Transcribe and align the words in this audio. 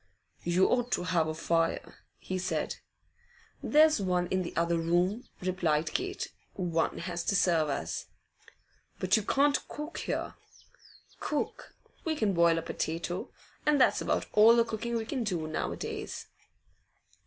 'You 0.43 0.67
ought 0.67 0.91
to 0.93 1.03
have 1.03 1.27
a 1.27 1.33
fire,' 1.35 1.99
he 2.17 2.39
said. 2.39 2.77
'There's 3.61 4.01
one 4.01 4.25
in 4.29 4.41
the 4.41 4.55
other 4.57 4.79
room,' 4.79 5.27
replied 5.41 5.93
Kate. 5.93 6.33
'One 6.55 6.97
has 6.97 7.23
to 7.25 7.35
serve 7.35 7.69
us.' 7.69 8.07
'But 8.99 9.15
you 9.15 9.21
can't 9.21 9.59
cook 9.67 10.01
there.' 10.07 10.33
'Cook? 11.19 11.75
We 12.03 12.15
can 12.15 12.33
boil 12.33 12.57
a 12.57 12.63
potato, 12.63 13.29
and 13.63 13.79
that's 13.79 14.01
about 14.01 14.25
all 14.33 14.55
the 14.55 14.65
cooking 14.65 14.95
we 14.95 15.05
can 15.05 15.23
do 15.23 15.45
now 15.47 15.71
a 15.71 15.77
days. 15.77 16.25